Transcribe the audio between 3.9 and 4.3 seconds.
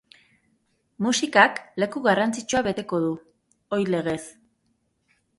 legez.